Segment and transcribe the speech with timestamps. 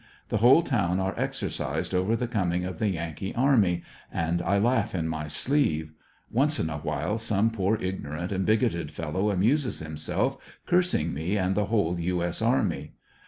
[0.29, 4.95] The whole town are exercised over the coming of the Yankee army, and I laugh
[4.95, 5.91] in my sleeve.
[6.31, 11.53] Once in a while some poor ignorant and bigoted fellow amuses himself cursing me and
[11.53, 12.41] the whole U, S.
[12.41, 12.93] army.